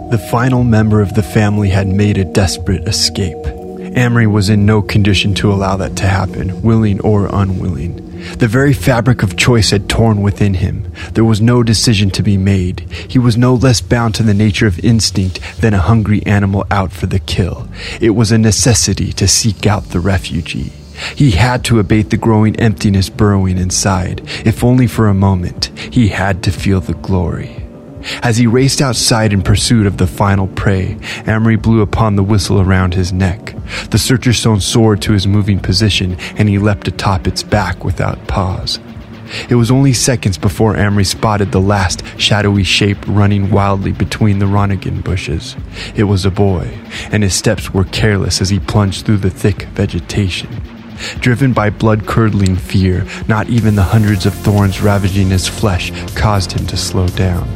The 0.10 0.28
final 0.32 0.64
member 0.64 1.00
of 1.00 1.14
the 1.14 1.22
family 1.22 1.70
had 1.70 1.88
made 1.88 2.18
a 2.18 2.26
desperate 2.26 2.88
escape. 2.88 3.38
Amory 3.96 4.26
was 4.26 4.50
in 4.50 4.66
no 4.66 4.82
condition 4.82 5.36
to 5.36 5.54
allow 5.54 5.78
that 5.78 5.96
to 5.98 6.08
happen, 6.08 6.60
willing 6.64 7.00
or 7.02 7.30
unwilling. 7.32 8.11
The 8.38 8.48
very 8.48 8.74
fabric 8.74 9.24
of 9.24 9.38
choice 9.38 9.72
had 9.72 9.90
torn 9.90 10.22
within 10.22 10.56
him. 10.56 10.92
There 11.14 11.26
was 11.26 11.42
no 11.42 11.64
decision 11.64 12.10
to 12.12 12.24
be 12.24 12.38
made. 12.38 12.82
He 13.08 13.20
was 13.20 13.38
no 13.38 13.54
less 13.54 13.82
bound 13.82 14.16
to 14.16 14.24
the 14.24 14.34
nature 14.34 14.68
of 14.68 14.84
instinct 14.84 15.40
than 15.62 15.74
a 15.74 15.80
hungry 15.80 16.26
animal 16.26 16.66
out 16.72 16.92
for 16.92 17.08
the 17.08 17.20
kill. 17.20 17.68
It 18.00 18.12
was 18.12 18.32
a 18.32 18.38
necessity 18.38 19.12
to 19.14 19.28
seek 19.28 19.66
out 19.66 19.86
the 19.86 20.00
refugee. 20.00 20.72
He 21.16 21.32
had 21.32 21.64
to 21.66 21.80
abate 21.80 22.10
the 22.10 22.18
growing 22.18 22.56
emptiness 22.58 23.10
burrowing 23.10 23.58
inside. 23.58 24.22
If 24.46 24.64
only 24.64 24.88
for 24.88 25.08
a 25.08 25.14
moment, 25.14 25.72
he 25.92 26.10
had 26.10 26.44
to 26.44 26.52
feel 26.52 26.82
the 26.82 26.94
glory. 26.94 27.61
As 28.24 28.38
he 28.38 28.48
raced 28.48 28.82
outside 28.82 29.34
in 29.34 29.42
pursuit 29.42 29.86
of 29.86 29.98
the 29.98 30.08
final 30.08 30.48
prey, 30.48 30.98
Amory 31.26 31.56
blew 31.56 31.82
upon 31.82 32.16
the 32.16 32.24
whistle 32.24 32.62
around 32.62 32.94
his 32.94 33.14
neck. 33.14 33.56
The 33.90 33.98
searcher 33.98 34.34
stone 34.34 34.60
soared 34.60 35.02
to 35.04 35.14
his 35.14 35.28
moving 35.28 35.60
position, 35.60 36.18
and 36.38 36.50
he 36.50 36.58
leapt 36.58 36.88
atop 36.88 37.28
its 37.28 37.44
back 37.44 37.84
without 37.84 38.28
pause. 38.28 38.80
It 39.50 39.56
was 39.56 39.72
only 39.72 39.94
seconds 39.94 40.38
before 40.38 40.76
Amory 40.76 41.06
spotted 41.06 41.52
the 41.52 41.62
last 41.62 42.04
shadowy 42.18 42.64
shape 42.64 42.98
running 43.08 43.50
wildly 43.50 43.92
between 43.94 44.40
the 44.40 44.46
Ronigan 44.46 45.04
bushes. 45.04 45.56
It 45.96 46.04
was 46.04 46.26
a 46.26 46.32
boy, 46.32 46.70
and 47.12 47.24
his 47.24 47.34
steps 47.34 47.74
were 47.74 47.86
careless 47.86 48.42
as 48.42 48.50
he 48.50 48.60
plunged 48.60 49.06
through 49.06 49.18
the 49.18 49.30
thick 49.30 49.64
vegetation. 49.74 50.50
Driven 51.20 51.54
by 51.54 51.70
blood 51.70 52.06
curdling 52.06 52.56
fear, 52.58 53.06
not 53.28 53.50
even 53.50 53.76
the 53.76 53.84
hundreds 53.84 54.26
of 54.26 54.34
thorns 54.34 54.82
ravaging 54.82 55.30
his 55.30 55.48
flesh 55.48 55.92
caused 56.14 56.52
him 56.52 56.68
to 56.68 56.78
slow 56.78 57.08
down. 57.08 57.50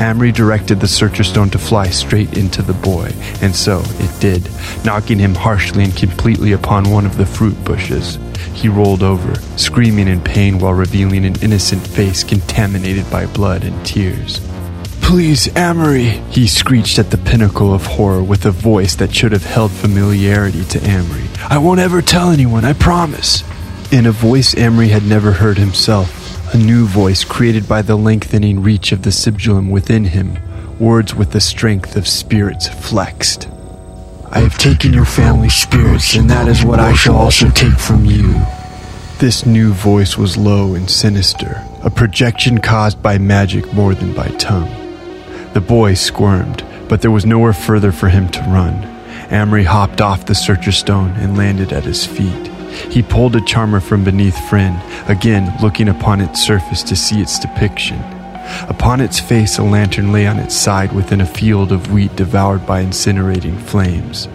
Amory 0.00 0.32
directed 0.32 0.80
the 0.80 0.88
searcher 0.88 1.24
stone 1.24 1.50
to 1.50 1.58
fly 1.58 1.88
straight 1.88 2.36
into 2.36 2.62
the 2.62 2.74
boy, 2.74 3.12
and 3.40 3.54
so 3.54 3.82
it 3.84 4.20
did, 4.20 4.48
knocking 4.84 5.18
him 5.18 5.34
harshly 5.34 5.84
and 5.84 5.96
completely 5.96 6.52
upon 6.52 6.90
one 6.90 7.06
of 7.06 7.16
the 7.16 7.26
fruit 7.26 7.62
bushes. 7.64 8.18
He 8.54 8.68
rolled 8.68 9.02
over, 9.02 9.34
screaming 9.56 10.08
in 10.08 10.20
pain 10.20 10.58
while 10.58 10.74
revealing 10.74 11.24
an 11.24 11.40
innocent 11.42 11.86
face 11.86 12.24
contaminated 12.24 13.10
by 13.10 13.26
blood 13.26 13.64
and 13.64 13.86
tears. 13.86 14.40
Please, 15.00 15.48
Amory, 15.56 16.20
he 16.30 16.46
screeched 16.46 16.98
at 16.98 17.10
the 17.10 17.16
pinnacle 17.16 17.72
of 17.72 17.86
horror 17.86 18.22
with 18.22 18.44
a 18.44 18.50
voice 18.50 18.94
that 18.96 19.14
should 19.14 19.32
have 19.32 19.44
held 19.44 19.72
familiarity 19.72 20.64
to 20.66 20.78
Amory. 20.86 21.28
I 21.48 21.56
won't 21.58 21.80
ever 21.80 22.02
tell 22.02 22.30
anyone, 22.30 22.64
I 22.66 22.74
promise. 22.74 23.42
In 23.90 24.04
a 24.04 24.12
voice 24.12 24.54
Amory 24.54 24.88
had 24.88 25.04
never 25.04 25.32
heard 25.32 25.56
himself, 25.56 26.17
a 26.52 26.56
new 26.56 26.86
voice 26.86 27.24
created 27.24 27.68
by 27.68 27.82
the 27.82 27.96
lengthening 27.96 28.62
reach 28.62 28.92
of 28.92 29.02
the 29.02 29.10
sigillum 29.10 29.70
within 29.70 30.04
him, 30.04 30.38
words 30.78 31.14
with 31.14 31.32
the 31.32 31.40
strength 31.40 31.94
of 31.94 32.08
spirits 32.08 32.68
flexed. 32.68 33.48
I 34.30 34.40
have 34.40 34.56
taken 34.56 34.92
your 34.92 35.04
family 35.04 35.50
spirits, 35.50 36.14
and 36.14 36.30
that 36.30 36.48
is 36.48 36.64
what 36.64 36.80
I 36.80 36.94
shall 36.94 37.16
also 37.16 37.50
take 37.50 37.78
from 37.78 38.06
you. 38.06 38.34
This 39.18 39.44
new 39.44 39.72
voice 39.72 40.16
was 40.16 40.36
low 40.36 40.74
and 40.74 40.88
sinister, 40.88 41.62
a 41.82 41.90
projection 41.90 42.58
caused 42.58 43.02
by 43.02 43.18
magic 43.18 43.70
more 43.74 43.94
than 43.94 44.14
by 44.14 44.28
tongue. 44.38 44.70
The 45.52 45.60
boy 45.60 45.94
squirmed, 45.94 46.64
but 46.88 47.02
there 47.02 47.10
was 47.10 47.26
nowhere 47.26 47.52
further 47.52 47.92
for 47.92 48.08
him 48.08 48.28
to 48.30 48.40
run. 48.42 48.84
Amory 49.30 49.64
hopped 49.64 50.00
off 50.00 50.26
the 50.26 50.34
searcher 50.34 50.72
stone 50.72 51.10
and 51.16 51.36
landed 51.36 51.72
at 51.72 51.84
his 51.84 52.06
feet. 52.06 52.50
He 52.90 53.02
pulled 53.02 53.36
a 53.36 53.44
charmer 53.44 53.80
from 53.80 54.04
beneath 54.04 54.38
Frin, 54.48 54.74
again 55.08 55.54
looking 55.62 55.88
upon 55.88 56.20
its 56.20 56.42
surface 56.42 56.82
to 56.84 56.96
see 56.96 57.20
its 57.20 57.38
depiction. 57.38 57.98
Upon 58.68 59.00
its 59.00 59.20
face, 59.20 59.58
a 59.58 59.62
lantern 59.62 60.12
lay 60.12 60.26
on 60.26 60.38
its 60.38 60.56
side 60.56 60.92
within 60.92 61.20
a 61.20 61.26
field 61.26 61.70
of 61.70 61.92
wheat 61.92 62.14
devoured 62.16 62.66
by 62.66 62.82
incinerating 62.82 63.60
flames. 63.60 64.28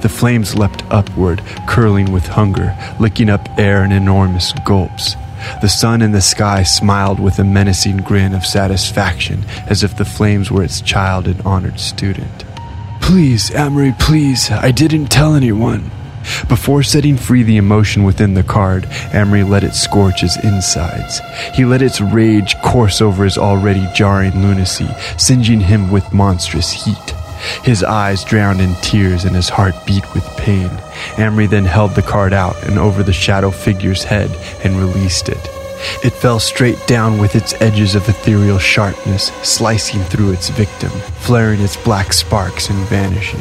The 0.00 0.08
flames 0.08 0.56
leapt 0.56 0.82
upward, 0.90 1.42
curling 1.66 2.12
with 2.12 2.26
hunger, 2.26 2.76
licking 2.98 3.30
up 3.30 3.48
air 3.58 3.84
in 3.84 3.92
enormous 3.92 4.52
gulps. 4.64 5.14
The 5.62 5.68
sun 5.68 6.02
in 6.02 6.12
the 6.12 6.20
sky 6.20 6.64
smiled 6.64 7.18
with 7.18 7.38
a 7.38 7.44
menacing 7.44 7.98
grin 7.98 8.34
of 8.34 8.44
satisfaction, 8.44 9.44
as 9.68 9.82
if 9.82 9.96
the 9.96 10.04
flames 10.04 10.50
were 10.50 10.62
its 10.62 10.80
child 10.80 11.26
and 11.26 11.40
honored 11.42 11.80
student. 11.80 12.44
Please, 13.00 13.50
Amory, 13.54 13.94
please, 13.98 14.50
I 14.50 14.70
didn't 14.70 15.06
tell 15.06 15.34
anyone. 15.34 15.90
Before 16.48 16.82
setting 16.82 17.16
free 17.16 17.42
the 17.42 17.56
emotion 17.56 18.04
within 18.04 18.34
the 18.34 18.42
card, 18.42 18.86
Amory 19.12 19.44
let 19.44 19.64
it 19.64 19.74
scorch 19.74 20.20
his 20.20 20.36
insides. 20.44 21.20
He 21.54 21.64
let 21.64 21.82
its 21.82 22.00
rage 22.00 22.56
course 22.62 23.00
over 23.00 23.24
his 23.24 23.38
already 23.38 23.86
jarring 23.94 24.42
lunacy, 24.42 24.88
singeing 25.16 25.60
him 25.60 25.90
with 25.90 26.12
monstrous 26.12 26.72
heat. 26.72 27.14
His 27.64 27.82
eyes 27.82 28.24
drowned 28.24 28.60
in 28.60 28.74
tears 28.76 29.24
and 29.24 29.34
his 29.34 29.48
heart 29.48 29.74
beat 29.86 30.04
with 30.12 30.24
pain. 30.36 30.70
Amory 31.18 31.46
then 31.46 31.64
held 31.64 31.94
the 31.94 32.02
card 32.02 32.32
out 32.32 32.62
and 32.64 32.78
over 32.78 33.02
the 33.02 33.12
shadow 33.12 33.50
figure's 33.50 34.04
head 34.04 34.30
and 34.62 34.76
released 34.76 35.28
it. 35.28 35.48
It 36.04 36.12
fell 36.12 36.38
straight 36.38 36.86
down 36.86 37.18
with 37.18 37.34
its 37.34 37.54
edges 37.62 37.94
of 37.94 38.06
ethereal 38.08 38.58
sharpness, 38.58 39.32
slicing 39.42 40.02
through 40.02 40.32
its 40.32 40.50
victim, 40.50 40.90
flaring 41.20 41.60
its 41.60 41.76
black 41.78 42.12
sparks 42.12 42.68
and 42.68 42.78
vanishing. 42.88 43.40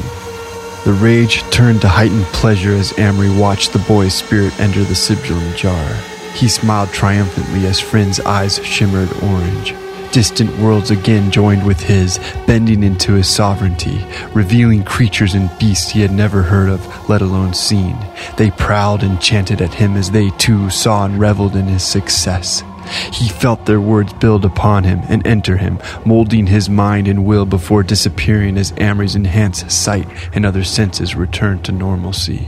The 0.86 0.94
rage 0.94 1.42
turned 1.52 1.82
to 1.82 1.90
heightened 1.90 2.26
pleasure 2.28 2.74
as 2.74 2.98
Amory 2.98 3.30
watched 3.30 3.74
the 3.74 3.80
boy's 3.80 4.14
spirit 4.14 4.58
enter 4.60 4.84
the 4.84 4.96
sigillum 4.96 5.56
jar. 5.56 5.94
He 6.34 6.48
smiled 6.48 6.90
triumphantly 6.90 7.68
as 7.68 7.80
Frin's 7.80 8.20
eyes 8.22 8.64
shimmered 8.66 9.12
orange. 9.22 9.76
Distant 10.12 10.58
worlds 10.58 10.90
again 10.90 11.32
joined 11.32 11.66
with 11.66 11.82
his, 11.82 12.18
bending 12.48 12.82
into 12.82 13.14
his 13.14 13.28
sovereignty, 13.28 14.04
revealing 14.34 14.84
creatures 14.84 15.36
and 15.36 15.52
beasts 15.60 15.92
he 15.92 16.02
had 16.02 16.12
never 16.12 16.42
heard 16.42 16.70
of, 16.70 17.10
let 17.10 17.22
alone 17.22 17.54
seen. 17.54 17.98
They 18.38 18.50
prowled 18.50 19.04
and 19.04 19.22
chanted 19.22 19.62
at 19.62 19.74
him 19.74 19.96
as 19.96 20.10
they 20.12 20.30
too 20.32 20.70
saw 20.70 21.06
and 21.06 21.20
reveled 21.20 21.56
in 21.56 21.66
his 21.66 21.84
success. 21.84 22.64
He 23.12 23.30
felt 23.30 23.66
their 23.66 23.82
words 23.82 24.14
build 24.14 24.46
upon 24.46 24.84
him 24.84 25.02
and 25.10 25.26
enter 25.26 25.58
him, 25.58 25.80
molding 26.06 26.48
his 26.48 26.70
mind 26.70 27.08
and 27.08 27.26
will 27.26 27.46
before 27.46 27.84
disappearing 27.84 28.58
as 28.58 28.74
Amory's 28.78 29.16
enhanced 29.16 29.70
sight 29.72 30.08
and 30.34 30.46
other 30.46 30.64
senses 30.64 31.16
returned 31.16 31.66
to 31.66 31.72
normalcy. 31.72 32.48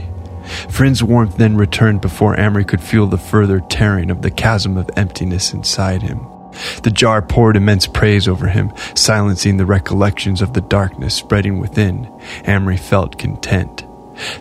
Frin's 0.68 1.02
warmth 1.02 1.36
then 1.36 1.56
returned 1.56 2.00
before 2.00 2.38
Amory 2.38 2.64
could 2.64 2.80
feel 2.80 3.06
the 3.06 3.18
further 3.18 3.60
tearing 3.60 4.10
of 4.10 4.22
the 4.22 4.30
chasm 4.30 4.76
of 4.76 4.90
emptiness 4.96 5.52
inside 5.52 6.02
him. 6.02 6.26
The 6.82 6.90
jar 6.90 7.22
poured 7.22 7.56
immense 7.56 7.86
praise 7.86 8.28
over 8.28 8.48
him, 8.48 8.72
silencing 8.94 9.56
the 9.56 9.66
recollections 9.66 10.42
of 10.42 10.52
the 10.52 10.60
darkness 10.60 11.14
spreading 11.14 11.58
within. 11.58 12.10
Amory 12.46 12.76
felt 12.76 13.18
content. 13.18 13.84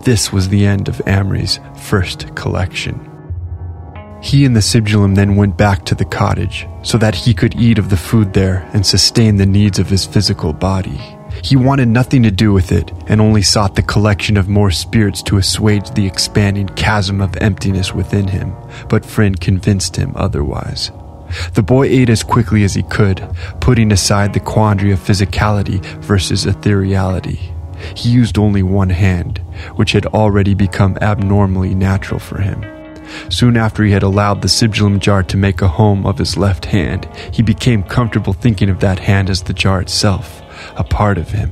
This 0.01 0.33
was 0.33 0.49
the 0.49 0.65
end 0.65 0.89
of 0.89 1.01
Amory's 1.07 1.59
first 1.75 2.35
collection. 2.35 3.10
He 4.21 4.45
and 4.45 4.55
the 4.55 4.61
Sigillum 4.61 5.15
then 5.15 5.35
went 5.35 5.57
back 5.57 5.83
to 5.85 5.95
the 5.95 6.05
cottage 6.05 6.67
so 6.83 6.97
that 6.99 7.15
he 7.15 7.33
could 7.33 7.55
eat 7.55 7.79
of 7.79 7.89
the 7.89 7.97
food 7.97 8.33
there 8.33 8.69
and 8.71 8.85
sustain 8.85 9.35
the 9.35 9.47
needs 9.47 9.79
of 9.79 9.89
his 9.89 10.05
physical 10.05 10.53
body. 10.53 11.01
He 11.43 11.55
wanted 11.55 11.87
nothing 11.87 12.21
to 12.23 12.31
do 12.31 12.53
with 12.53 12.71
it 12.71 12.91
and 13.07 13.19
only 13.19 13.41
sought 13.41 13.75
the 13.75 13.81
collection 13.81 14.37
of 14.37 14.47
more 14.47 14.69
spirits 14.69 15.23
to 15.23 15.37
assuage 15.37 15.89
the 15.89 16.05
expanding 16.05 16.67
chasm 16.67 17.19
of 17.19 17.35
emptiness 17.37 17.95
within 17.95 18.27
him, 18.27 18.53
but 18.89 19.05
Frin 19.05 19.35
convinced 19.35 19.95
him 19.95 20.11
otherwise. 20.15 20.91
The 21.53 21.63
boy 21.63 21.87
ate 21.87 22.09
as 22.09 22.23
quickly 22.23 22.63
as 22.63 22.75
he 22.75 22.83
could, 22.83 23.27
putting 23.59 23.91
aside 23.91 24.33
the 24.33 24.39
quandary 24.39 24.91
of 24.91 24.99
physicality 24.99 25.83
versus 26.01 26.45
ethereality. 26.45 27.53
He 27.97 28.09
used 28.09 28.37
only 28.37 28.61
one 28.61 28.89
hand, 28.89 29.39
which 29.75 29.93
had 29.93 30.05
already 30.07 30.53
become 30.53 30.97
abnormally 31.01 31.73
natural 31.73 32.19
for 32.19 32.39
him. 32.39 32.63
Soon 33.29 33.57
after 33.57 33.83
he 33.83 33.91
had 33.91 34.03
allowed 34.03 34.41
the 34.41 34.47
sigillum 34.47 34.99
jar 34.99 35.23
to 35.23 35.37
make 35.37 35.61
a 35.61 35.67
home 35.67 36.05
of 36.05 36.17
his 36.17 36.37
left 36.37 36.65
hand, 36.65 37.07
he 37.31 37.41
became 37.41 37.83
comfortable 37.83 38.33
thinking 38.33 38.69
of 38.69 38.79
that 38.79 38.99
hand 38.99 39.29
as 39.29 39.43
the 39.43 39.53
jar 39.53 39.81
itself, 39.81 40.41
a 40.75 40.83
part 40.83 41.17
of 41.17 41.29
him. 41.29 41.51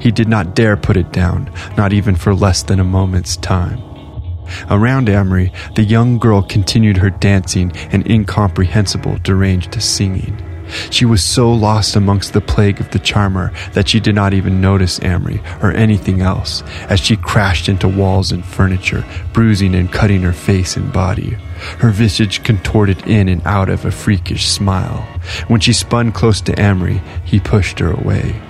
He 0.00 0.10
did 0.10 0.28
not 0.28 0.54
dare 0.54 0.76
put 0.76 0.96
it 0.96 1.12
down, 1.12 1.52
not 1.76 1.92
even 1.92 2.16
for 2.16 2.34
less 2.34 2.62
than 2.62 2.80
a 2.80 2.84
moment's 2.84 3.36
time. 3.36 3.82
Around 4.70 5.08
Amory, 5.08 5.52
the 5.74 5.84
young 5.84 6.18
girl 6.18 6.42
continued 6.42 6.96
her 6.96 7.10
dancing 7.10 7.70
and 7.92 8.08
incomprehensible, 8.10 9.18
deranged 9.18 9.80
singing. 9.80 10.42
She 10.90 11.04
was 11.04 11.22
so 11.22 11.52
lost 11.52 11.96
amongst 11.96 12.32
the 12.32 12.40
plague 12.40 12.80
of 12.80 12.90
the 12.90 12.98
charmer 12.98 13.52
that 13.72 13.88
she 13.88 14.00
did 14.00 14.14
not 14.14 14.34
even 14.34 14.60
notice 14.60 15.00
Amory 15.02 15.40
or 15.62 15.72
anything 15.72 16.20
else 16.20 16.62
as 16.88 17.00
she 17.00 17.16
crashed 17.16 17.68
into 17.68 17.88
walls 17.88 18.32
and 18.32 18.44
furniture, 18.44 19.04
bruising 19.32 19.74
and 19.74 19.92
cutting 19.92 20.22
her 20.22 20.32
face 20.32 20.76
and 20.76 20.92
body. 20.92 21.36
Her 21.78 21.90
visage 21.90 22.42
contorted 22.44 23.06
in 23.06 23.28
and 23.28 23.44
out 23.46 23.68
of 23.68 23.84
a 23.84 23.90
freakish 23.90 24.46
smile. 24.46 25.06
When 25.48 25.60
she 25.60 25.72
spun 25.72 26.12
close 26.12 26.40
to 26.42 26.60
Amory, 26.60 27.02
he 27.24 27.40
pushed 27.40 27.78
her 27.78 27.92
away. 27.92 28.40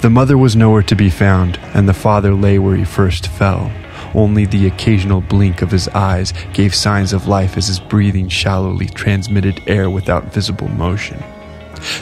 The 0.00 0.10
mother 0.10 0.38
was 0.38 0.54
nowhere 0.54 0.82
to 0.82 0.94
be 0.94 1.10
found, 1.10 1.58
and 1.74 1.88
the 1.88 1.94
father 1.94 2.32
lay 2.32 2.58
where 2.58 2.76
he 2.76 2.84
first 2.84 3.26
fell. 3.26 3.72
Only 4.14 4.46
the 4.46 4.68
occasional 4.68 5.20
blink 5.20 5.62
of 5.62 5.72
his 5.72 5.88
eyes 5.88 6.32
gave 6.52 6.74
signs 6.74 7.12
of 7.12 7.26
life 7.26 7.56
as 7.56 7.66
his 7.66 7.80
breathing 7.80 8.28
shallowly 8.28 8.86
transmitted 8.86 9.60
air 9.66 9.90
without 9.90 10.32
visible 10.32 10.68
motion. 10.68 11.22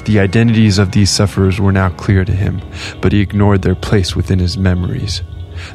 The 0.05 0.21
identities 0.21 0.79
of 0.79 0.93
these 0.93 1.11
sufferers 1.11 1.61
were 1.61 1.73
now 1.73 1.91
clear 1.91 2.25
to 2.25 2.33
him, 2.33 2.63
but 3.01 3.13
he 3.13 3.21
ignored 3.21 3.63
their 3.63 3.75
place 3.75 4.15
within 4.17 4.39
his 4.39 4.57
memories. 4.57 5.23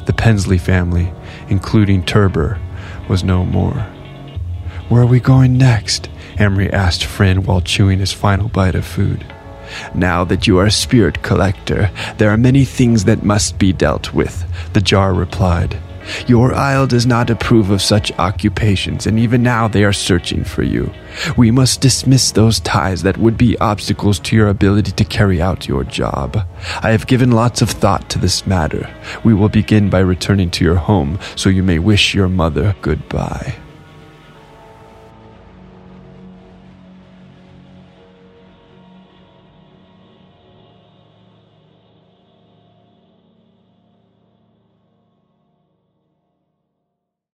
The 0.06 0.12
Pensley 0.12 0.58
family, 0.58 1.12
including 1.48 2.04
Turber, 2.04 2.58
was 3.08 3.24
no 3.24 3.44
more. 3.44 3.86
Where 4.88 5.02
are 5.02 5.06
we 5.06 5.20
going 5.20 5.58
next? 5.58 6.08
Amory 6.38 6.72
asked 6.72 7.04
Frin 7.04 7.42
while 7.42 7.60
chewing 7.60 7.98
his 7.98 8.12
final 8.12 8.48
bite 8.48 8.74
of 8.74 8.86
food. 8.86 9.26
Now 9.94 10.24
that 10.24 10.46
you 10.46 10.58
are 10.58 10.66
a 10.66 10.70
spirit 10.70 11.22
collector, 11.22 11.90
there 12.16 12.30
are 12.30 12.38
many 12.38 12.64
things 12.64 13.04
that 13.04 13.22
must 13.22 13.58
be 13.58 13.72
dealt 13.72 14.14
with, 14.14 14.44
the 14.72 14.80
jar 14.80 15.12
replied. 15.12 15.78
Your 16.26 16.54
isle 16.54 16.86
does 16.86 17.06
not 17.06 17.30
approve 17.30 17.70
of 17.70 17.82
such 17.82 18.12
occupations, 18.18 19.06
and 19.06 19.18
even 19.18 19.42
now 19.42 19.68
they 19.68 19.84
are 19.84 19.92
searching 19.92 20.44
for 20.44 20.62
you. 20.62 20.92
We 21.36 21.50
must 21.50 21.80
dismiss 21.80 22.30
those 22.30 22.60
ties 22.60 23.02
that 23.02 23.18
would 23.18 23.36
be 23.36 23.58
obstacles 23.58 24.18
to 24.20 24.36
your 24.36 24.48
ability 24.48 24.92
to 24.92 25.04
carry 25.04 25.40
out 25.40 25.68
your 25.68 25.84
job. 25.84 26.46
I 26.82 26.90
have 26.90 27.06
given 27.06 27.30
lots 27.30 27.62
of 27.62 27.70
thought 27.70 28.08
to 28.10 28.18
this 28.18 28.46
matter. 28.46 28.88
We 29.24 29.34
will 29.34 29.48
begin 29.48 29.90
by 29.90 30.00
returning 30.00 30.50
to 30.52 30.64
your 30.64 30.76
home 30.76 31.18
so 31.36 31.50
you 31.50 31.62
may 31.62 31.78
wish 31.78 32.14
your 32.14 32.28
mother 32.28 32.74
goodbye. 32.82 33.56